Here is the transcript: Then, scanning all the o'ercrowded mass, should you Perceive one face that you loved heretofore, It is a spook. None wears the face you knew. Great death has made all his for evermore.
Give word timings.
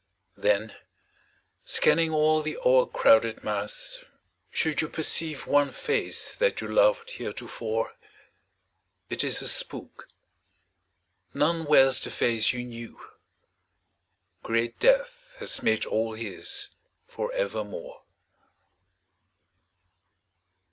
Then, 0.35 0.73
scanning 1.63 2.09
all 2.11 2.41
the 2.41 2.57
o'ercrowded 2.65 3.43
mass, 3.43 4.03
should 4.49 4.81
you 4.81 4.89
Perceive 4.89 5.45
one 5.45 5.69
face 5.69 6.35
that 6.35 6.59
you 6.59 6.67
loved 6.67 7.11
heretofore, 7.11 7.95
It 9.11 9.23
is 9.23 9.43
a 9.43 9.47
spook. 9.47 10.07
None 11.35 11.65
wears 11.65 11.99
the 11.99 12.09
face 12.09 12.51
you 12.51 12.63
knew. 12.63 12.99
Great 14.41 14.79
death 14.79 15.35
has 15.37 15.61
made 15.61 15.85
all 15.85 16.15
his 16.15 16.69
for 17.07 17.31
evermore. 17.33 18.01